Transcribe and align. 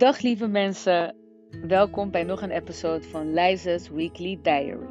Dag 0.00 0.20
lieve 0.20 0.46
mensen, 0.46 1.14
welkom 1.66 2.10
bij 2.10 2.22
nog 2.22 2.42
een 2.42 2.50
episode 2.50 3.02
van 3.02 3.34
Liza's 3.34 3.88
Weekly 3.88 4.38
Diary. 4.42 4.86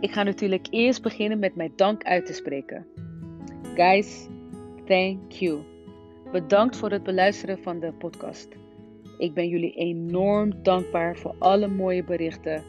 Ik 0.00 0.12
ga 0.12 0.22
natuurlijk 0.22 0.66
eerst 0.70 1.02
beginnen 1.02 1.38
met 1.38 1.54
mijn 1.54 1.72
dank 1.76 2.02
uit 2.04 2.26
te 2.26 2.32
spreken. 2.32 2.86
Guys, 3.74 4.26
thank 4.86 5.32
you. 5.32 5.62
Bedankt 6.32 6.76
voor 6.76 6.90
het 6.90 7.02
beluisteren 7.02 7.58
van 7.62 7.80
de 7.80 7.92
podcast. 7.92 8.48
Ik 9.18 9.34
ben 9.34 9.48
jullie 9.48 9.74
enorm 9.74 10.62
dankbaar 10.62 11.16
voor 11.16 11.34
alle 11.38 11.68
mooie 11.68 12.04
berichten, 12.04 12.62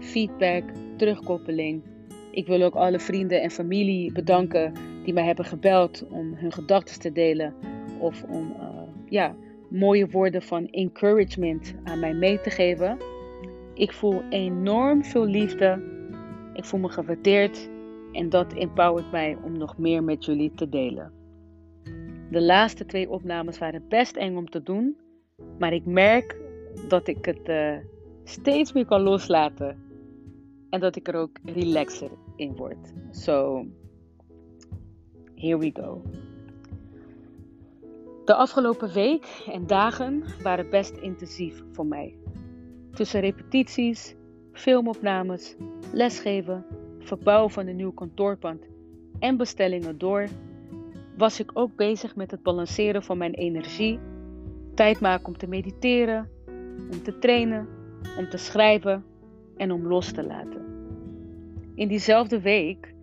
feedback, 0.00 0.64
terugkoppeling. 0.96 1.82
Ik 2.30 2.46
wil 2.46 2.62
ook 2.62 2.74
alle 2.74 3.00
vrienden 3.00 3.42
en 3.42 3.50
familie 3.50 4.12
bedanken 4.12 4.74
die 5.04 5.14
mij 5.14 5.24
hebben 5.24 5.44
gebeld 5.44 6.06
om 6.08 6.34
hun 6.34 6.52
gedachten 6.52 7.00
te 7.00 7.12
delen 7.12 7.54
of 7.98 8.22
om 8.22 8.54
uh, 8.60 8.82
ja, 9.08 9.34
mooie 9.72 10.08
woorden 10.08 10.42
van 10.42 10.66
encouragement 10.66 11.74
aan 11.84 12.00
mij 12.00 12.14
mee 12.14 12.40
te 12.40 12.50
geven. 12.50 12.98
Ik 13.74 13.92
voel 13.92 14.22
enorm 14.28 15.04
veel 15.04 15.26
liefde. 15.26 15.82
Ik 16.54 16.64
voel 16.64 16.80
me 16.80 16.88
gewaardeerd 16.88 17.70
en 18.12 18.28
dat 18.28 18.52
empowert 18.52 19.10
mij 19.10 19.38
om 19.44 19.58
nog 19.58 19.78
meer 19.78 20.04
met 20.04 20.24
jullie 20.24 20.52
te 20.54 20.68
delen. 20.68 21.12
De 22.30 22.42
laatste 22.42 22.86
twee 22.86 23.10
opnames 23.10 23.58
waren 23.58 23.88
best 23.88 24.16
eng 24.16 24.36
om 24.36 24.50
te 24.50 24.62
doen, 24.62 24.96
maar 25.58 25.72
ik 25.72 25.86
merk 25.86 26.36
dat 26.88 27.08
ik 27.08 27.24
het 27.24 27.48
uh, 27.48 27.76
steeds 28.24 28.72
meer 28.72 28.86
kan 28.86 29.00
loslaten 29.00 29.76
en 30.70 30.80
dat 30.80 30.96
ik 30.96 31.08
er 31.08 31.14
ook 31.14 31.38
relaxer 31.44 32.10
in 32.36 32.56
word. 32.56 32.92
So, 33.10 33.66
here 35.34 35.58
we 35.58 35.70
go. 35.74 36.02
De 38.24 38.34
afgelopen 38.34 38.92
week 38.92 39.42
en 39.50 39.66
dagen 39.66 40.24
waren 40.42 40.70
best 40.70 40.96
intensief 40.96 41.62
voor 41.72 41.86
mij. 41.86 42.14
Tussen 42.92 43.20
repetities, 43.20 44.14
filmopnames, 44.52 45.56
lesgeven, 45.92 46.64
verbouwen 46.98 47.50
van 47.50 47.66
een 47.66 47.76
nieuw 47.76 47.92
kantoorpand 47.92 48.66
en 49.18 49.36
bestellingen 49.36 49.98
door, 49.98 50.28
was 51.16 51.40
ik 51.40 51.50
ook 51.54 51.76
bezig 51.76 52.16
met 52.16 52.30
het 52.30 52.42
balanceren 52.42 53.02
van 53.02 53.18
mijn 53.18 53.34
energie, 53.34 53.98
tijd 54.74 55.00
maken 55.00 55.26
om 55.26 55.36
te 55.36 55.46
mediteren, 55.46 56.28
om 56.90 57.02
te 57.02 57.18
trainen, 57.18 57.68
om 58.18 58.28
te 58.28 58.36
schrijven 58.36 59.04
en 59.56 59.72
om 59.72 59.86
los 59.86 60.12
te 60.12 60.24
laten. 60.24 60.64
In 61.74 61.88
diezelfde 61.88 62.40
week 62.40 62.94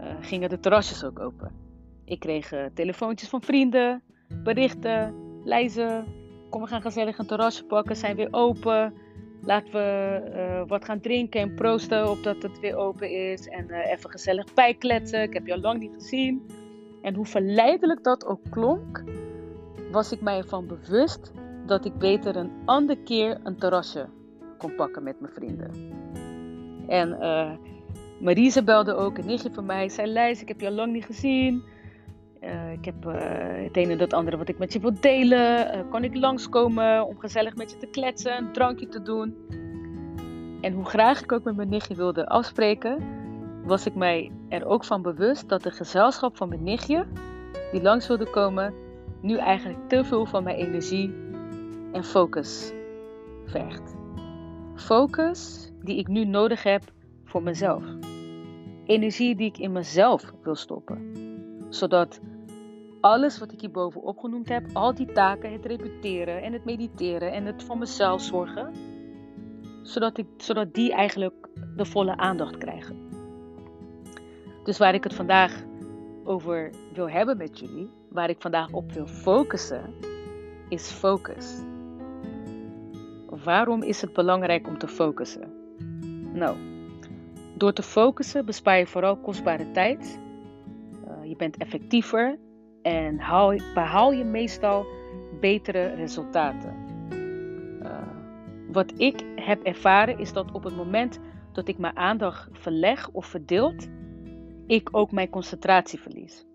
uh, 0.00 0.06
gingen 0.20 0.48
de 0.48 0.60
terrasjes 0.60 1.04
ook 1.04 1.20
open. 1.20 1.52
Ik 2.04 2.20
kreeg 2.20 2.52
uh, 2.52 2.64
telefoontjes 2.74 3.28
van 3.28 3.42
vrienden, 3.42 4.02
berichten, 4.42 5.14
lijzen. 5.44 6.04
Kom, 6.50 6.62
we 6.62 6.68
gaan 6.68 6.82
gezellig 6.82 7.18
een 7.18 7.26
terrasje 7.26 7.64
pakken, 7.64 7.96
zijn 7.96 8.16
weer 8.16 8.28
open. 8.30 8.94
Laten 9.42 9.72
we 9.72 10.20
uh, 10.34 10.68
wat 10.68 10.84
gaan 10.84 11.00
drinken 11.00 11.40
en 11.40 11.54
proosten 11.54 12.10
op 12.10 12.22
dat 12.22 12.42
het 12.42 12.60
weer 12.60 12.76
open 12.76 13.30
is. 13.30 13.48
En 13.48 13.66
uh, 13.70 13.90
even 13.90 14.10
gezellig 14.10 14.54
bijkletsen. 14.54 15.22
Ik 15.22 15.32
heb 15.32 15.46
je 15.46 15.52
al 15.52 15.60
lang 15.60 15.80
niet 15.80 15.94
gezien. 15.94 16.46
En 17.02 17.14
hoe 17.14 17.26
verleidelijk 17.26 18.02
dat 18.02 18.26
ook 18.26 18.40
klonk, 18.50 19.04
was 19.90 20.12
ik 20.12 20.20
mij 20.20 20.38
ervan 20.38 20.66
bewust 20.66 21.32
dat 21.66 21.84
ik 21.84 21.98
beter 21.98 22.36
een 22.36 22.50
andere 22.64 23.02
keer 23.02 23.40
een 23.42 23.56
terrasje 23.56 24.08
kon 24.58 24.74
pakken 24.74 25.02
met 25.02 25.20
mijn 25.20 25.32
vrienden. 25.32 25.70
En 26.88 27.08
uh, 27.20 27.50
Marise 28.20 28.64
belde 28.64 28.94
ook, 28.94 29.18
een 29.18 29.26
nichtje 29.26 29.50
van 29.52 29.66
mij, 29.66 29.88
zei 29.88 30.12
Lijs, 30.12 30.40
ik 30.40 30.48
heb 30.48 30.60
je 30.60 30.66
al 30.66 30.72
lang 30.72 30.92
niet 30.92 31.04
gezien. 31.04 31.62
Uh, 32.44 32.72
ik 32.72 32.84
heb 32.84 33.06
uh, 33.06 33.12
het 33.64 33.76
ene 33.76 33.92
en 33.92 33.98
het 33.98 34.12
andere 34.12 34.36
wat 34.36 34.48
ik 34.48 34.58
met 34.58 34.72
je 34.72 34.80
wil 34.80 35.00
delen. 35.00 35.76
Uh, 35.76 35.90
kan 35.90 36.04
ik 36.04 36.16
langskomen 36.16 37.06
om 37.06 37.18
gezellig 37.18 37.56
met 37.56 37.70
je 37.70 37.76
te 37.76 37.86
kletsen, 37.86 38.36
een 38.36 38.52
drankje 38.52 38.88
te 38.88 39.02
doen? 39.02 39.36
En 40.60 40.72
hoe 40.72 40.84
graag 40.84 41.22
ik 41.22 41.32
ook 41.32 41.44
met 41.44 41.56
mijn 41.56 41.68
nichtje 41.68 41.94
wilde 41.94 42.26
afspreken, 42.26 42.98
was 43.64 43.86
ik 43.86 43.94
mij 43.94 44.32
er 44.48 44.66
ook 44.66 44.84
van 44.84 45.02
bewust 45.02 45.48
dat 45.48 45.62
de 45.62 45.70
gezelschap 45.70 46.36
van 46.36 46.48
mijn 46.48 46.62
nichtje, 46.62 47.06
die 47.72 47.82
langs 47.82 48.06
wilde 48.06 48.30
komen, 48.30 48.74
nu 49.20 49.36
eigenlijk 49.36 49.88
te 49.88 50.04
veel 50.04 50.26
van 50.26 50.42
mijn 50.42 50.56
energie 50.56 51.14
en 51.92 52.04
focus 52.04 52.72
vergt. 53.46 53.94
Focus 54.74 55.70
die 55.82 55.98
ik 55.98 56.08
nu 56.08 56.24
nodig 56.24 56.62
heb 56.62 56.82
voor 57.24 57.42
mezelf. 57.42 57.84
Energie 58.86 59.36
die 59.36 59.46
ik 59.46 59.58
in 59.58 59.72
mezelf 59.72 60.32
wil 60.42 60.54
stoppen. 60.54 61.12
Zodat 61.68 62.20
alles 63.04 63.38
wat 63.38 63.52
ik 63.52 63.60
hierboven 63.60 64.02
opgenoemd 64.02 64.48
heb, 64.48 64.64
al 64.72 64.94
die 64.94 65.12
taken, 65.12 65.52
het 65.52 65.66
repeteren 65.66 66.42
en 66.42 66.52
het 66.52 66.64
mediteren 66.64 67.32
en 67.32 67.44
het 67.44 67.62
voor 67.62 67.78
mezelf 67.78 68.22
zorgen, 68.22 68.72
zodat, 69.82 70.18
ik, 70.18 70.26
zodat 70.36 70.74
die 70.74 70.92
eigenlijk 70.92 71.48
de 71.76 71.84
volle 71.84 72.16
aandacht 72.16 72.58
krijgen. 72.58 72.96
Dus 74.62 74.78
waar 74.78 74.94
ik 74.94 75.04
het 75.04 75.14
vandaag 75.14 75.62
over 76.24 76.70
wil 76.94 77.10
hebben 77.10 77.36
met 77.36 77.58
jullie, 77.58 77.90
waar 78.08 78.28
ik 78.28 78.40
vandaag 78.40 78.72
op 78.72 78.92
wil 78.92 79.06
focussen, 79.06 79.94
is 80.68 80.90
focus. 80.90 81.62
Waarom 83.44 83.82
is 83.82 84.00
het 84.00 84.12
belangrijk 84.12 84.66
om 84.66 84.78
te 84.78 84.88
focussen? 84.88 85.52
Nou, 86.32 86.56
door 87.56 87.72
te 87.72 87.82
focussen 87.82 88.44
bespaar 88.44 88.78
je 88.78 88.86
vooral 88.86 89.16
kostbare 89.16 89.70
tijd. 89.70 90.20
Uh, 91.08 91.28
je 91.28 91.36
bent 91.36 91.56
effectiever 91.56 92.38
en 92.84 93.18
haal, 93.18 93.54
behaal 93.74 94.12
je 94.12 94.24
meestal 94.24 94.86
betere 95.40 95.94
resultaten. 95.94 96.74
Uh, 97.82 97.98
wat 98.72 98.92
ik 98.96 99.24
heb 99.36 99.62
ervaren 99.62 100.18
is 100.18 100.32
dat 100.32 100.52
op 100.52 100.64
het 100.64 100.76
moment 100.76 101.20
dat 101.52 101.68
ik 101.68 101.78
mijn 101.78 101.96
aandacht 101.96 102.48
verleg 102.52 103.10
of 103.10 103.26
verdeelt, 103.26 103.88
ik 104.66 104.88
ook 104.92 105.12
mijn 105.12 105.30
concentratie 105.30 106.00
verlies. 106.00 106.46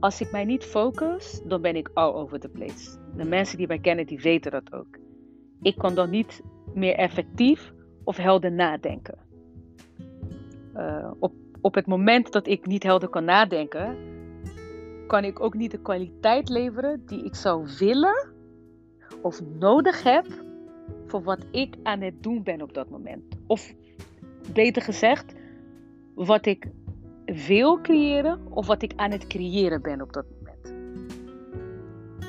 Als 0.00 0.20
ik 0.20 0.30
mij 0.30 0.44
niet 0.44 0.64
focus, 0.64 1.42
dan 1.44 1.60
ben 1.62 1.76
ik 1.76 1.90
all 1.94 2.12
over 2.12 2.40
the 2.40 2.48
place. 2.48 2.98
De 3.16 3.24
mensen 3.24 3.58
die 3.58 3.66
mij 3.66 3.78
kennen, 3.78 4.06
die 4.06 4.20
weten 4.20 4.50
dat 4.50 4.72
ook. 4.72 4.98
Ik 5.62 5.76
kan 5.76 5.94
dan 5.94 6.10
niet 6.10 6.42
meer 6.74 6.94
effectief 6.94 7.72
of 8.04 8.16
helder 8.16 8.52
nadenken. 8.52 9.18
Uh, 10.76 11.10
op, 11.18 11.32
op 11.60 11.74
het 11.74 11.86
moment 11.86 12.32
dat 12.32 12.46
ik 12.46 12.66
niet 12.66 12.82
helder 12.82 13.08
kan 13.08 13.24
nadenken, 13.24 13.96
kan 15.10 15.24
ik 15.24 15.40
ook 15.40 15.54
niet 15.54 15.70
de 15.70 15.80
kwaliteit 15.80 16.48
leveren 16.48 17.02
die 17.06 17.24
ik 17.24 17.34
zou 17.34 17.68
willen 17.78 18.32
of 19.22 19.40
nodig 19.58 20.02
heb 20.02 20.26
voor 21.06 21.22
wat 21.22 21.46
ik 21.50 21.74
aan 21.82 22.00
het 22.00 22.22
doen 22.22 22.42
ben 22.42 22.62
op 22.62 22.74
dat 22.74 22.90
moment. 22.90 23.24
Of 23.46 23.74
beter 24.52 24.82
gezegd, 24.82 25.34
wat 26.14 26.46
ik 26.46 26.70
wil 27.24 27.80
creëren 27.80 28.40
of 28.50 28.66
wat 28.66 28.82
ik 28.82 28.92
aan 28.96 29.10
het 29.10 29.26
creëren 29.26 29.82
ben 29.82 30.00
op 30.00 30.12
dat 30.12 30.24
moment. 30.38 30.74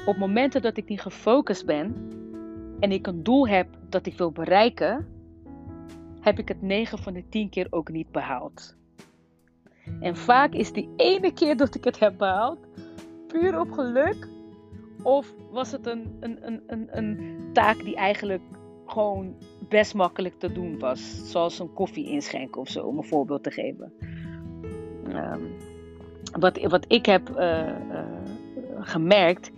Op 0.06 0.18
momenten 0.18 0.62
dat 0.62 0.78
ik 0.78 0.88
niet 0.88 1.02
gefocust 1.02 1.66
ben 1.66 1.96
en 2.80 2.92
ik 2.92 3.08
een 3.08 3.24
doel 3.24 3.48
heb 3.48 3.68
dat 3.90 4.06
ik 4.06 4.18
wil 4.18 4.32
bereiken, 4.32 5.08
heb 6.22 6.40
ik 6.40 6.48
het 6.48 6.62
9 6.62 6.98
van 6.98 7.14
de 7.14 7.24
10 7.30 7.50
keer 7.50 7.68
ook 7.70 7.92
niet 7.92 8.12
behaald. 8.12 8.80
En 10.00 10.16
vaak 10.16 10.54
is 10.54 10.72
die 10.72 10.90
ene 10.96 11.34
keer 11.34 11.58
dat 11.58 11.76
ik 11.76 11.84
het 11.84 12.00
heb 12.00 12.18
behaald 12.18 12.60
puur 13.32 13.60
op 13.60 13.72
geluk. 13.72 14.28
Of 15.04 15.34
was 15.52 15.72
het 15.72 15.88
een, 15.88 16.18
een, 16.20 16.62
een, 16.68 16.88
een, 16.92 17.50
taak 17.54 17.84
die 17.84 17.96
eigenlijk 17.96 18.42
gewoon 18.86 19.36
best 19.70 19.94
makkelijk 19.94 20.40
te 20.40 20.52
doen 20.52 20.80
was. 20.80 21.32
Zoals 21.32 21.60
een 21.60 21.74
koffie 21.74 22.10
inschenken 22.10 22.62
of 22.62 22.68
zo, 22.68 22.86
om 22.86 22.98
een 22.98 23.04
voorbeeld 23.04 23.44
te 23.44 23.52
geven. 23.52 23.94
Um, 25.08 25.56
wat, 26.40 26.62
wat 26.62 26.86
ik 26.88 27.06
heb 27.06 27.30
uh, 27.30 27.68
uh, 27.68 28.06
gemerkt, 28.80 29.52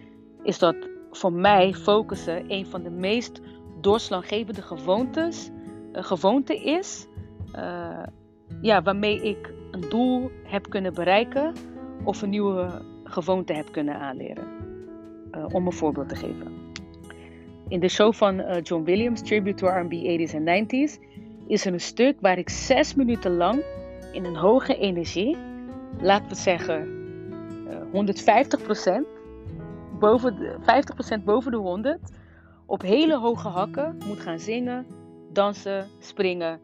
is 0.43 0.59
dat 0.59 0.75
voor 1.11 1.33
mij 1.33 1.73
focussen 1.73 2.51
een 2.51 2.65
van 2.65 2.83
de 2.83 2.89
meest 2.89 3.41
doorslaggevende 3.81 4.61
gewoontes, 4.61 5.49
uh, 5.93 6.03
gewoonte 6.03 6.55
is. 6.63 7.07
Ja, 8.61 8.81
waarmee 8.81 9.21
ik 9.21 9.53
een 9.71 9.89
doel 9.89 10.31
heb 10.43 10.69
kunnen 10.69 10.93
bereiken 10.93 11.53
of 12.03 12.21
een 12.21 12.29
nieuwe 12.29 12.81
gewoonte 13.03 13.53
heb 13.53 13.71
kunnen 13.71 13.99
aanleren. 13.99 14.61
om 15.51 15.65
een 15.65 15.73
voorbeeld 15.73 16.09
te 16.09 16.15
geven. 16.15 16.71
In 17.67 17.79
de 17.79 17.87
show 17.87 18.13
van 18.13 18.61
John 18.61 18.83
Williams, 18.83 19.21
Tribute 19.21 19.55
to 19.55 19.67
R&B 19.67 19.93
80s 19.93 20.33
en 20.33 20.65
90s, 20.65 20.99
is 21.47 21.65
er 21.65 21.73
een 21.73 21.81
stuk 21.81 22.17
waar 22.19 22.37
ik 22.37 22.49
zes 22.49 22.95
minuten 22.95 23.35
lang 23.35 23.63
in 24.11 24.25
een 24.25 24.35
hoge 24.35 24.77
energie, 24.77 25.37
laten 26.01 26.29
we 26.29 26.35
zeggen 26.35 26.87
uh, 27.93 28.05
150%, 29.01 29.07
boven 29.99 30.35
de, 30.35 30.55
50% 31.19 31.23
boven 31.23 31.51
de 31.51 31.57
100, 31.57 31.99
op 32.65 32.81
hele 32.81 33.17
hoge 33.17 33.47
hakken 33.47 33.97
moet 34.07 34.19
gaan 34.19 34.39
zingen, 34.39 34.85
dansen, 35.31 35.87
springen 35.99 36.59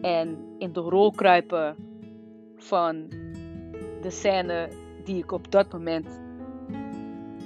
en 0.00 0.38
in 0.58 0.72
de 0.72 0.80
rol 0.80 1.10
kruipen 1.10 1.76
van 2.56 3.08
de 4.00 4.10
scène 4.10 4.68
die 5.04 5.22
ik 5.22 5.32
op 5.32 5.50
dat 5.50 5.72
moment 5.72 6.20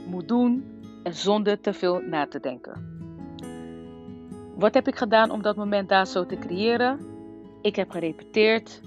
moet 0.06 0.29
doen 0.29 0.65
en 1.03 1.15
zonder 1.15 1.61
te 1.61 1.73
veel 1.73 2.01
na 2.01 2.27
te 2.27 2.41
denken. 2.41 2.93
Wat 4.56 4.75
heb 4.75 4.89
ik 4.89 4.97
gedaan 4.97 5.31
om 5.31 5.43
dat 5.43 5.56
moment 5.56 5.89
daar 5.89 6.06
zo 6.06 6.27
te 6.27 6.37
creëren? 6.37 7.01
Ik 7.62 7.77
heb 7.77 7.91
gerepeteerd. 7.91 8.81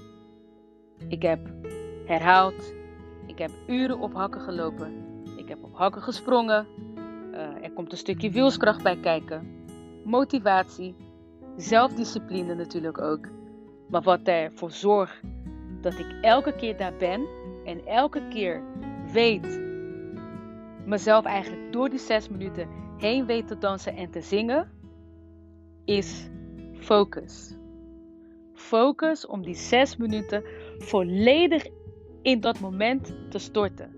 Ik 1.07 1.21
heb 1.21 1.39
herhaald. 2.05 2.73
Ik 3.25 3.37
heb 3.37 3.51
uren 3.67 3.99
op 3.99 4.13
hakken 4.13 4.41
gelopen. 4.41 4.93
Ik 5.37 5.47
heb 5.47 5.63
op 5.63 5.75
hakken 5.75 6.01
gesprongen. 6.01 6.67
Uh, 7.31 7.63
er 7.63 7.71
komt 7.73 7.91
een 7.91 7.97
stukje 7.97 8.31
wilskracht 8.31 8.83
bij 8.83 8.97
kijken. 8.99 9.65
Motivatie. 10.03 10.95
Zelfdiscipline 11.55 12.55
natuurlijk 12.55 13.01
ook. 13.01 13.27
Maar 13.87 14.01
wat 14.01 14.21
ervoor 14.23 14.71
zorgt 14.71 15.21
dat 15.81 15.99
ik 15.99 16.17
elke 16.21 16.55
keer 16.55 16.77
daar 16.77 16.95
ben 16.97 17.27
en 17.65 17.85
elke 17.85 18.27
keer 18.27 18.63
weet 19.11 19.61
mezelf 20.85 21.25
eigenlijk 21.25 21.71
door 21.71 21.89
die 21.89 21.99
zes 21.99 22.29
minuten 22.29 22.67
heen 22.97 23.25
weet 23.25 23.47
te 23.47 23.57
dansen 23.57 23.95
en 23.95 24.11
te 24.11 24.21
zingen, 24.21 24.71
is 25.85 26.29
focus. 26.73 27.55
Focus 28.53 29.25
om 29.25 29.41
die 29.41 29.55
zes 29.55 29.97
minuten 29.97 30.43
volledig 30.77 31.67
in 32.21 32.39
dat 32.39 32.59
moment 32.59 33.15
te 33.29 33.39
storten. 33.39 33.95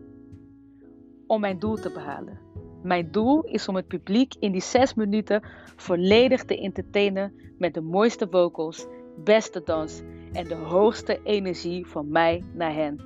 Om 1.28 1.42
mijn 1.42 1.60
doel 1.60 1.76
te 1.76 1.92
behalen. 1.92 2.40
Mijn 2.84 3.12
doel 3.12 3.44
is 3.44 3.68
om 3.68 3.76
het 3.76 3.88
publiek 3.88 4.34
in 4.40 4.52
die 4.52 4.62
zes 4.62 4.94
minuten 4.94 5.44
volledig 5.76 6.46
te 6.46 6.60
entertainen 6.60 7.34
met 7.58 7.74
de 7.74 7.82
mooiste 7.82 8.28
vocals, 8.30 8.88
beste 9.24 9.62
dans 9.64 10.02
en 10.34 10.48
de 10.48 10.56
hoogste 10.56 11.20
energie 11.24 11.88
van 11.88 12.12
mij 12.12 12.44
naar 12.54 12.74
hen. 12.74 13.00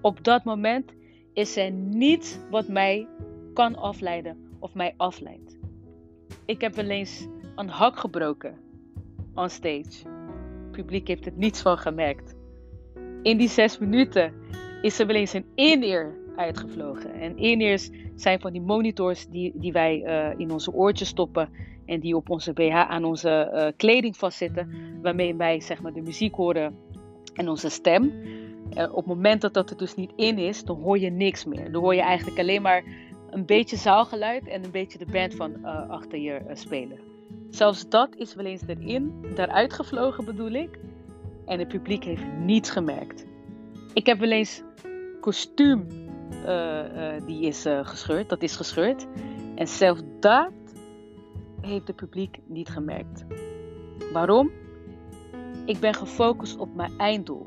Op 0.00 0.24
dat 0.24 0.44
moment 0.44 0.92
is 1.32 1.56
er 1.56 1.70
niets 1.70 2.38
wat 2.50 2.68
mij 2.68 3.08
kan 3.54 3.76
afleiden 3.76 4.36
of 4.58 4.74
mij 4.74 4.94
afleidt. 4.96 5.58
Ik 6.44 6.60
heb 6.60 6.74
wel 6.74 6.88
eens 6.88 7.26
een 7.56 7.68
hak 7.68 7.98
gebroken 7.98 8.58
on 9.34 9.50
stage. 9.50 10.08
Het 10.62 10.70
publiek 10.70 11.08
heeft 11.08 11.24
het 11.24 11.36
niets 11.36 11.62
van 11.62 11.78
gemerkt. 11.78 12.34
In 13.22 13.36
die 13.36 13.48
zes 13.48 13.78
minuten 13.78 14.32
is 14.82 14.98
er 14.98 15.06
wel 15.06 15.16
eens 15.16 15.32
een 15.32 15.46
in-ear 15.54 16.14
uitgevlogen. 16.36 17.12
En 17.12 17.36
in-ears 17.36 17.90
zijn 18.14 18.40
van 18.40 18.52
die 18.52 18.60
monitors 18.60 19.28
die, 19.28 19.52
die 19.54 19.72
wij 19.72 20.02
uh, 20.04 20.38
in 20.40 20.50
onze 20.50 20.72
oortjes 20.72 21.08
stoppen 21.08 21.48
en 21.86 22.00
die 22.00 22.16
op 22.16 22.30
onze 22.30 22.52
BH 22.52 22.74
aan 22.74 23.04
onze 23.04 23.50
uh, 23.54 23.66
kleding 23.76 24.16
vastzitten, 24.16 24.70
waarmee 25.02 25.34
wij 25.34 25.60
zeg 25.60 25.82
maar 25.82 25.92
de 25.92 26.02
muziek 26.02 26.34
horen 26.34 26.76
en 27.34 27.48
onze 27.48 27.68
stem. 27.68 28.12
Uh, 28.76 28.90
op 28.90 28.96
het 28.96 29.06
moment 29.06 29.40
dat 29.40 29.54
dat 29.54 29.70
er 29.70 29.76
dus 29.76 29.94
niet 29.94 30.12
in 30.16 30.38
is, 30.38 30.64
dan 30.64 30.80
hoor 30.80 30.98
je 30.98 31.10
niks 31.10 31.44
meer. 31.44 31.72
Dan 31.72 31.82
hoor 31.82 31.94
je 31.94 32.02
eigenlijk 32.02 32.38
alleen 32.38 32.62
maar 32.62 32.84
een 33.30 33.46
beetje 33.46 33.76
zaalgeluid 33.76 34.48
en 34.48 34.64
een 34.64 34.70
beetje 34.70 34.98
de 34.98 35.06
band 35.12 35.34
van 35.34 35.64
achter 35.88 36.18
je 36.18 36.40
spelen. 36.52 36.98
Zelfs 37.50 37.88
dat 37.88 38.16
is 38.16 38.34
wel 38.34 38.44
eens 38.44 38.62
erin, 38.66 39.24
daaruit 39.34 39.72
gevlogen 39.72 40.24
bedoel 40.24 40.50
ik. 40.50 40.78
En 41.46 41.58
het 41.58 41.68
publiek 41.68 42.04
heeft 42.04 42.24
niets 42.38 42.70
gemerkt. 42.70 43.26
Ik 43.94 44.06
heb 44.06 44.18
wel 44.18 44.30
eens 44.30 44.62
kostuum 45.20 45.86
die 47.26 47.42
is 47.42 47.66
gescheurd, 47.82 48.28
dat 48.28 48.42
is 48.42 48.56
gescheurd. 48.56 49.06
En 49.54 49.68
zelfs 49.68 50.02
dat 50.20 50.50
heeft 51.62 51.86
het 51.86 51.96
publiek 51.96 52.38
niet 52.46 52.68
gemerkt. 52.68 53.24
Waarom? 54.12 54.50
Ik 55.64 55.80
ben 55.80 55.94
gefocust 55.94 56.58
op 56.58 56.74
mijn 56.74 56.98
einddoel. 56.98 57.46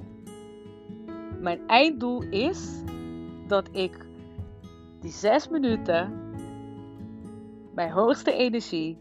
Mijn 1.39 1.67
einddoel 1.67 2.21
is 2.21 2.83
dat 3.47 3.69
ik 3.71 4.05
die 4.99 5.11
zes 5.11 5.49
minuten 5.49 6.23
mijn 7.73 7.91
hoogste 7.91 8.33
energie 8.33 8.97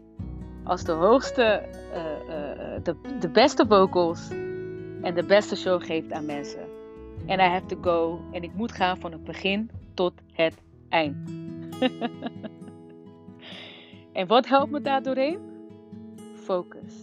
als 0.63 0.83
de 0.83 0.91
hoogste, 0.91 1.69
uh, 1.93 2.83
de, 2.83 2.95
de 3.19 3.29
beste 3.29 3.65
vocals 3.67 4.29
en 5.01 5.13
de 5.13 5.25
beste 5.25 5.55
show 5.55 5.83
geeft 5.83 6.11
aan 6.11 6.25
mensen. 6.25 6.67
En 7.25 7.39
I 7.39 7.43
have 7.43 7.65
to 7.65 7.77
go. 7.81 8.19
En 8.31 8.43
ik 8.43 8.53
moet 8.53 8.71
gaan 8.71 8.97
van 8.97 9.11
het 9.11 9.23
begin 9.23 9.69
tot 9.93 10.13
het 10.31 10.55
eind. 10.89 11.17
en 14.15 14.27
wat 14.27 14.47
helpt 14.47 14.71
me 14.71 14.81
daar 14.81 15.03
doorheen? 15.03 15.39
Focus. 16.33 16.93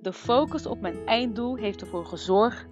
De 0.00 0.12
focus 0.12 0.66
op 0.66 0.80
mijn 0.80 1.06
einddoel 1.06 1.56
heeft 1.56 1.80
ervoor 1.80 2.04
gezorgd 2.04 2.66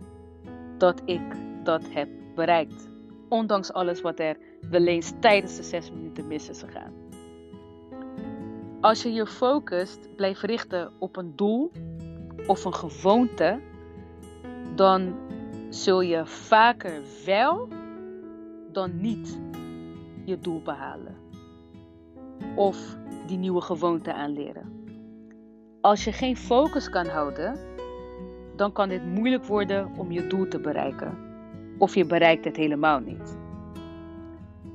dat 0.78 1.02
ik 1.04 1.36
dat 1.64 1.82
heb 1.90 2.08
bereikt. 2.34 2.90
Ondanks 3.28 3.72
alles 3.72 4.00
wat 4.00 4.18
er 4.18 4.36
wel 4.70 4.86
eens 4.86 5.12
tijdens 5.20 5.56
de 5.56 5.62
zes 5.62 5.90
minuten 5.90 6.26
mis 6.26 6.48
is 6.48 6.62
gegaan. 6.62 6.92
Als 8.80 9.02
je 9.02 9.12
je 9.12 9.26
focust 9.26 10.16
blijft 10.16 10.40
richten 10.40 10.92
op 10.98 11.16
een 11.16 11.36
doel 11.36 11.70
of 12.46 12.64
een 12.64 12.74
gewoonte, 12.74 13.60
dan 14.74 15.14
zul 15.68 16.00
je 16.00 16.26
vaker 16.26 17.02
wel 17.24 17.68
dan 18.72 19.00
niet 19.00 19.40
je 20.24 20.38
doel 20.38 20.62
behalen. 20.62 21.16
Of 22.54 23.00
die 23.32 23.40
nieuwe 23.40 23.60
gewoonte 23.60 24.14
aanleren. 24.14 24.84
Als 25.80 26.04
je 26.04 26.12
geen 26.12 26.36
focus 26.36 26.90
kan 26.90 27.06
houden, 27.06 27.58
dan 28.56 28.72
kan 28.72 28.90
het 28.90 29.04
moeilijk 29.04 29.44
worden 29.44 29.92
om 29.96 30.12
je 30.12 30.26
doel 30.26 30.48
te 30.48 30.60
bereiken. 30.60 31.18
Of 31.78 31.94
je 31.94 32.06
bereikt 32.06 32.44
het 32.44 32.56
helemaal 32.56 32.98
niet. 32.98 33.38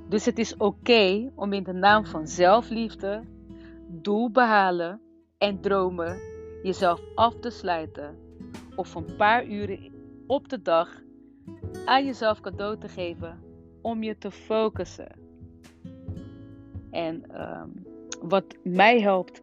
Dus 0.10 0.26
het 0.26 0.40
is 0.40 0.58
oké 0.58 1.32
om 1.36 1.54
in 1.54 1.64
de 1.64 1.74
naam 1.74 2.06
van 2.06 2.28
zelfliefde, 2.28 3.24
doel 3.88 4.32
behalen 4.32 5.02
en 5.38 5.62
dromen 5.62 6.18
jezelf 6.64 7.02
af 7.16 7.36
te 7.40 7.50
sluiten 7.50 8.18
of 8.76 8.96
een 8.96 9.16
paar 9.18 9.46
uren 9.46 9.92
op 10.28 10.50
de 10.50 10.62
dag 10.62 11.02
aan 11.86 12.06
jezelf 12.06 12.40
cadeau 12.40 12.78
te 12.78 12.88
geven 12.88 13.40
om 13.82 14.04
je 14.04 14.18
te 14.18 14.32
focussen. 14.32 15.12
En 16.92 17.32
ehm, 17.32 17.70
wat 18.22 18.56
mij 18.64 19.02
helpt 19.02 19.42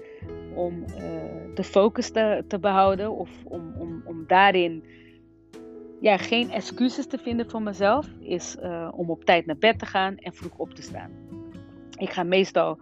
om 0.55 0.85
uh, 0.89 0.97
de 1.55 1.65
focus 1.65 2.11
te, 2.11 2.45
te 2.49 2.59
behouden 2.59 3.11
of 3.17 3.31
om, 3.45 3.75
om, 3.79 4.03
om 4.05 4.25
daarin 4.27 4.85
ja, 6.01 6.17
geen 6.17 6.51
excuses 6.51 7.07
te 7.07 7.19
vinden 7.19 7.51
voor 7.51 7.63
mezelf, 7.63 8.09
is 8.21 8.57
uh, 8.63 8.89
om 8.95 9.11
op 9.11 9.25
tijd 9.25 9.47
naar 9.47 9.57
bed 9.57 9.79
te 9.79 9.87
gaan 9.87 10.17
en 10.17 10.33
vroeg 10.33 10.57
op 10.57 10.75
te 10.75 10.83
staan. 10.83 11.11
Ik 11.99 12.11
ga 12.11 12.23
meestal 12.23 12.79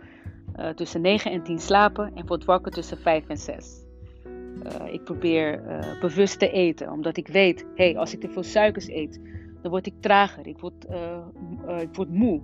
uh, 0.56 0.68
tussen 0.68 1.00
9 1.00 1.30
en 1.30 1.42
10 1.42 1.58
slapen 1.58 2.10
en 2.14 2.26
word 2.26 2.44
wakker 2.44 2.72
tussen 2.72 2.98
5 2.98 3.28
en 3.28 3.36
6. 3.36 3.84
Uh, 4.26 4.92
ik 4.92 5.04
probeer 5.04 5.62
bewust 6.00 6.38
te 6.38 6.50
eten, 6.50 6.90
omdat 6.90 7.16
ik 7.16 7.28
weet, 7.28 7.66
hey, 7.74 7.96
als 7.96 8.14
ik 8.14 8.20
te 8.20 8.28
veel 8.28 8.42
suikers 8.42 8.88
eet, 8.88 9.20
dan 9.62 9.70
word 9.70 9.86
ik 9.86 9.94
trager, 10.00 10.46
ik 10.46 10.58
word, 10.58 10.86
ik 11.80 11.94
word 11.94 12.08
moe. 12.08 12.40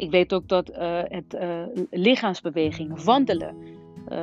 Ik 0.00 0.10
weet 0.10 0.32
ook 0.32 0.48
dat 0.48 0.70
het 1.08 1.38
lichaamsbeweging, 1.90 3.02
wandelen, 3.02 3.56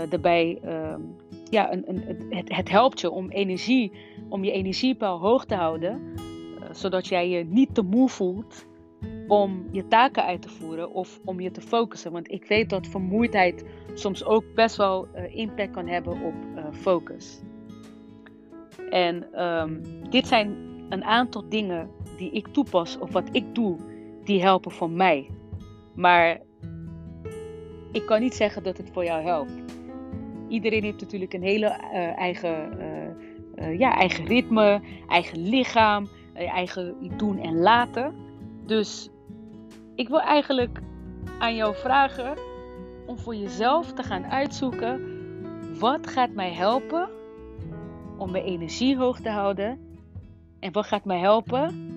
daarbij, 0.09 0.59
ehm, 0.63 1.01
ja, 1.49 1.73
een, 1.73 1.83
een, 1.89 2.25
het, 2.29 2.55
het, 2.55 2.69
helpt 2.69 3.01
je 3.01 3.11
om 3.11 3.29
energie, 3.29 3.91
om 4.29 4.43
je 4.43 4.51
energiepeil 4.51 5.19
hoog 5.19 5.45
te 5.45 5.55
houden, 5.55 6.01
zodat 6.71 7.07
jij 7.07 7.29
je 7.29 7.45
niet 7.45 7.75
te 7.75 7.81
moe 7.81 8.09
voelt 8.09 8.65
om 9.27 9.67
je 9.71 9.87
taken 9.87 10.23
uit 10.23 10.41
te 10.41 10.49
voeren 10.49 10.91
of 10.93 11.19
om 11.25 11.39
je 11.39 11.51
te 11.51 11.61
focussen. 11.61 12.11
Want 12.11 12.31
ik 12.31 12.45
weet 12.45 12.69
dat 12.69 12.87
vermoeidheid 12.87 13.65
soms 13.93 14.25
ook 14.25 14.43
best 14.55 14.75
wel 14.75 15.07
impact 15.29 15.71
kan 15.71 15.87
hebben 15.87 16.13
op 16.13 16.35
focus. 16.71 17.41
En 18.89 19.43
um, 19.45 19.81
dit 20.09 20.27
zijn 20.27 20.55
een 20.89 21.03
aantal 21.03 21.49
dingen 21.49 21.89
die 22.17 22.31
ik 22.31 22.47
toepas 22.47 22.97
of 22.97 23.11
wat 23.11 23.29
ik 23.31 23.55
doe, 23.55 23.77
die 24.23 24.41
helpen 24.41 24.71
voor 24.71 24.89
mij. 24.89 25.29
Maar 25.97 26.41
ik 27.91 28.05
kan 28.05 28.19
niet 28.19 28.35
zeggen 28.35 28.63
dat 28.63 28.77
het 28.77 28.89
voor 28.93 29.03
jou 29.03 29.23
helpt. 29.23 29.51
Iedereen 30.47 30.83
heeft 30.83 31.01
natuurlijk 31.01 31.33
een 31.33 31.43
hele 31.43 31.65
uh, 31.65 32.17
eigen, 32.17 32.77
ja, 33.77 33.95
eigen 33.95 34.25
ritme, 34.25 34.81
eigen 35.07 35.49
lichaam, 35.49 36.07
eigen 36.33 36.95
doen 37.17 37.39
en 37.39 37.57
laten. 37.57 38.15
Dus 38.65 39.09
ik 39.95 40.07
wil 40.07 40.21
eigenlijk 40.21 40.79
aan 41.39 41.55
jou 41.55 41.75
vragen 41.75 42.37
om 43.05 43.19
voor 43.19 43.35
jezelf 43.35 43.93
te 43.93 44.03
gaan 44.03 44.25
uitzoeken 44.25 45.15
wat 45.79 46.07
gaat 46.07 46.31
mij 46.31 46.51
helpen 46.51 47.09
om 48.17 48.31
mijn 48.31 48.43
energie 48.43 48.97
hoog 48.97 49.19
te 49.19 49.29
houden 49.29 49.79
en 50.59 50.71
wat 50.71 50.85
gaat 50.85 51.05
mij 51.05 51.19
helpen 51.19 51.91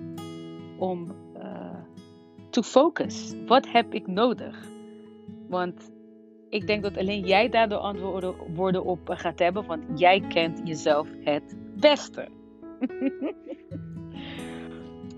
om 0.77 1.20
to 2.51 2.61
focus. 2.61 3.33
Wat 3.45 3.67
heb 3.67 3.93
ik 3.93 4.07
nodig? 4.07 4.67
Want 5.47 5.91
ik 6.49 6.67
denk 6.67 6.83
dat 6.83 6.97
alleen 6.97 7.25
jij 7.25 7.49
daar 7.49 7.69
de 7.69 7.77
antwoorden 7.77 8.83
op 8.83 9.09
gaat 9.09 9.39
hebben, 9.39 9.65
want 9.65 9.99
jij 9.99 10.19
kent 10.19 10.61
jezelf 10.63 11.07
het 11.23 11.55
beste. 11.79 12.27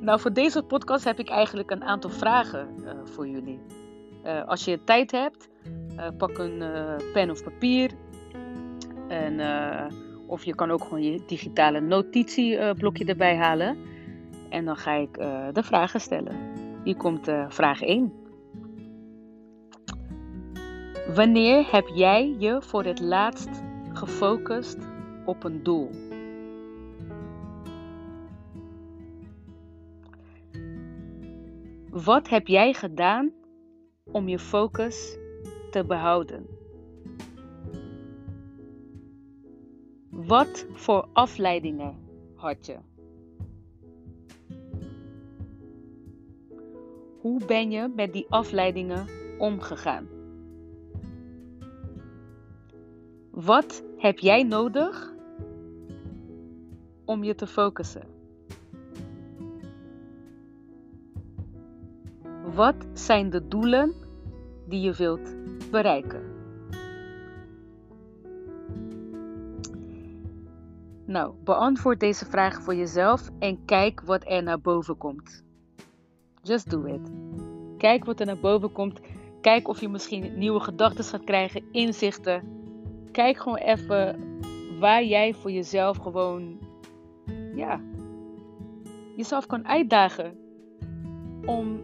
Nou, 0.03 0.19
voor 0.19 0.33
deze 0.33 0.63
podcast 0.63 1.03
heb 1.03 1.19
ik 1.19 1.29
eigenlijk 1.29 1.71
een 1.71 1.83
aantal 1.83 2.09
vragen 2.09 2.67
uh, 2.79 2.91
voor 3.03 3.27
jullie. 3.27 3.59
Uh, 4.25 4.45
als 4.45 4.65
je 4.65 4.83
tijd 4.83 5.11
hebt, 5.11 5.49
uh, 5.95 6.07
pak 6.17 6.37
een 6.37 6.63
pen 7.13 7.29
of 7.29 7.43
papier. 7.43 7.91
En, 9.07 9.39
eh, 9.39 9.85
of 10.27 10.45
je 10.45 10.55
kan 10.55 10.71
ook 10.71 10.83
gewoon 10.83 11.03
je 11.03 11.23
digitale 11.27 11.79
notitieblokje 11.79 13.05
erbij 13.05 13.35
halen. 13.35 13.77
En 14.49 14.65
dan 14.65 14.77
ga 14.77 14.93
ik 14.93 15.13
de 15.53 15.63
vragen 15.63 16.01
stellen. 16.01 16.52
Hier 16.83 16.97
komt 16.97 17.27
uh, 17.27 17.45
vraag 17.49 17.81
1. 17.81 18.13
Wanneer 21.15 21.71
heb 21.71 21.87
jij 21.87 22.35
je 22.37 22.61
voor 22.61 22.83
het 22.83 22.99
laatst 22.99 23.63
gefocust 23.93 24.77
op 25.25 25.43
een 25.43 25.63
doel? 25.63 25.89
Wat 31.89 32.29
heb 32.29 32.47
jij 32.47 32.73
gedaan 32.73 33.31
om 34.03 34.27
je 34.27 34.39
focus 34.39 35.17
te 35.71 35.85
behouden? 35.85 36.47
Wat 40.09 40.65
voor 40.71 41.07
afleidingen 41.13 41.97
had 42.35 42.65
je? 42.65 42.92
Hoe 47.23 47.45
ben 47.45 47.71
je 47.71 47.91
met 47.95 48.13
die 48.13 48.25
afleidingen 48.29 49.07
omgegaan? 49.37 50.07
Wat 53.31 53.83
heb 53.97 54.19
jij 54.19 54.43
nodig 54.43 55.13
om 57.05 57.23
je 57.23 57.35
te 57.35 57.47
focussen? 57.47 58.07
Wat 62.53 62.85
zijn 62.93 63.29
de 63.29 63.47
doelen 63.47 63.93
die 64.67 64.81
je 64.81 64.93
wilt 64.93 65.35
bereiken? 65.71 66.21
Nou, 71.05 71.33
beantwoord 71.43 71.99
deze 71.99 72.25
vraag 72.25 72.61
voor 72.61 72.75
jezelf 72.75 73.29
en 73.39 73.65
kijk 73.65 74.01
wat 74.01 74.23
er 74.27 74.43
naar 74.43 74.61
boven 74.61 74.97
komt. 74.97 75.43
Just 76.43 76.69
do 76.69 76.85
it. 76.85 77.11
Kijk 77.77 78.05
wat 78.05 78.19
er 78.19 78.25
naar 78.25 78.39
boven 78.39 78.71
komt. 78.71 78.99
Kijk 79.41 79.67
of 79.67 79.81
je 79.81 79.89
misschien 79.89 80.37
nieuwe 80.37 80.59
gedachten 80.59 81.03
gaat 81.03 81.23
krijgen, 81.23 81.63
inzichten. 81.71 82.43
Kijk 83.11 83.37
gewoon 83.37 83.57
even 83.57 84.19
waar 84.79 85.03
jij 85.03 85.33
voor 85.33 85.51
jezelf 85.51 85.97
gewoon, 85.97 86.59
ja, 87.55 87.81
jezelf 89.15 89.45
kan 89.45 89.67
uitdagen 89.67 90.37
om 91.45 91.81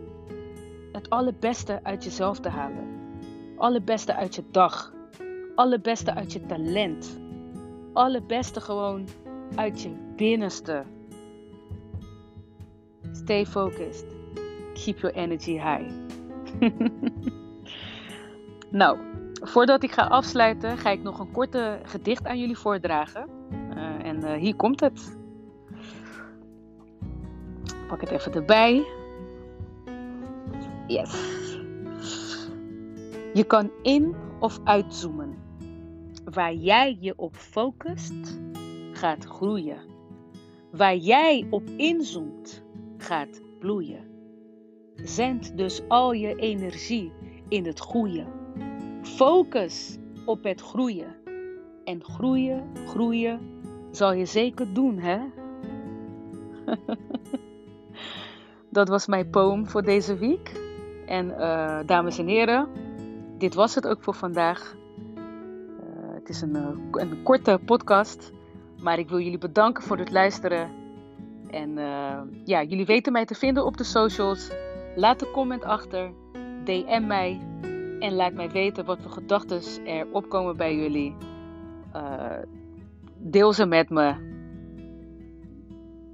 het 0.92 1.10
allerbeste 1.10 1.80
uit 1.84 2.04
jezelf 2.04 2.40
te 2.40 2.50
halen. 2.50 2.88
Allerbeste 3.58 4.16
uit 4.16 4.36
je 4.36 4.44
dag. 4.52 4.94
Allerbeste 5.56 6.16
uit 6.16 6.34
je 6.34 6.46
talent. 6.46 7.20
Allerbeste 7.94 8.62
gewoon 8.62 9.08
uit 9.56 9.82
je 9.82 9.90
binnenste. 10.16 10.84
Stay 13.12 13.46
focused. 13.46 14.19
Keep 14.84 15.00
your 15.00 15.16
energy 15.16 15.58
high. 15.58 15.92
nou, 18.80 18.98
voordat 19.42 19.84
ik 19.84 19.92
ga 19.92 20.04
afsluiten, 20.04 20.78
ga 20.78 20.90
ik 20.90 21.04
nog 21.04 21.20
een 21.20 21.32
korte 21.32 21.80
gedicht 21.84 22.26
aan 22.26 22.40
jullie 22.40 22.58
voordragen. 22.58 23.30
Uh, 23.76 24.06
en 24.06 24.18
uh, 24.18 24.34
hier 24.34 24.56
komt 24.56 24.80
het. 24.80 25.18
Pak 27.88 28.02
het 28.02 28.10
even 28.10 28.34
erbij. 28.34 28.86
Yes. 30.88 31.12
Je 33.34 33.44
kan 33.48 33.72
in 33.82 34.16
of 34.40 34.60
uitzoomen. 34.64 35.38
Waar 36.24 36.54
jij 36.54 36.98
je 37.00 37.14
op 37.16 37.36
focust, 37.36 38.40
gaat 38.92 39.26
groeien. 39.26 39.80
Waar 40.72 40.96
jij 40.96 41.48
op 41.50 41.70
inzoomt, 41.78 42.64
gaat 42.98 43.42
bloeien. 43.60 44.09
Zend 45.04 45.58
dus 45.58 45.82
al 45.88 46.12
je 46.14 46.36
energie 46.36 47.12
in 47.48 47.66
het 47.66 47.80
goede. 47.80 48.26
Focus 49.02 49.98
op 50.26 50.44
het 50.44 50.62
groeien. 50.62 51.16
En 51.84 52.04
groeien, 52.04 52.64
groeien 52.88 53.40
zal 53.92 54.14
je 54.14 54.26
zeker 54.26 54.74
doen, 54.74 54.98
hè? 54.98 55.20
Dat 58.70 58.88
was 58.88 59.08
mijn 59.08 59.30
poem 59.30 59.68
voor 59.68 59.84
deze 59.84 60.18
week. 60.18 60.52
En 61.06 61.28
uh, 61.28 61.80
dames 61.86 62.18
en 62.18 62.28
heren, 62.28 62.68
dit 63.38 63.54
was 63.54 63.76
het 63.76 63.88
ook 63.88 64.04
voor 64.04 64.14
vandaag. 64.14 64.76
Uh, 65.16 66.14
het 66.14 66.30
is 66.30 66.42
een, 66.42 66.56
uh, 66.56 66.68
een, 66.92 67.24
korte 67.24 67.60
podcast, 67.66 68.32
maar 68.82 69.00
ik 69.00 69.10
wil 69.10 69.20
jullie 69.20 69.38
bedanken 69.38 69.84
voor 69.84 69.98
het 69.98 70.12
luisteren. 70.12 70.70
En 71.52 71.78
ja, 72.46 72.64
jullie 72.64 72.86
weten 72.86 73.12
mij 73.12 73.26
te 73.26 73.36
vinden 73.36 73.66
op 73.66 73.78
de 73.78 73.84
socials. 73.84 74.52
Laat 75.00 75.22
een 75.22 75.32
comment 75.32 75.64
achter, 75.64 76.12
DM 76.64 77.08
mij 77.08 77.40
en 78.00 78.14
laat 78.14 78.34
mij 78.34 78.50
weten 78.50 78.86
wat 78.86 79.02
voor 79.02 79.12
gedachten 79.12 79.86
er 79.86 80.08
opkomen 80.12 80.58
bij 80.58 80.76
jullie. 80.76 81.16
deel 83.18 83.54
ze 83.54 83.66
met 83.66 83.90
me. 83.90 84.14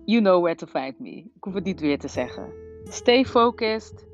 You 0.06 0.22
know 0.22 0.42
where 0.42 0.56
to 0.56 0.68
find 0.68 1.00
me. 1.00 1.16
Ik 1.16 1.44
hoef 1.44 1.54
het 1.54 1.64
niet 1.64 1.80
weer 1.80 2.00
te 2.00 2.08
zeggen. 2.08 2.54
Stay 2.84 3.26
focused 3.26 4.06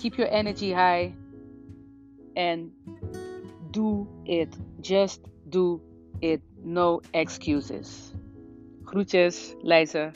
keep 0.00 0.14
your 0.14 0.30
energy 0.30 0.68
high 0.68 1.12
and 2.36 2.70
do 3.70 4.06
it. 4.24 4.56
Just 4.80 5.20
do 5.48 5.80
it. 6.20 6.40
No 6.64 7.00
excuses. 7.12 8.12
Groetjes, 8.84 9.54
Leijzen. 9.62 10.12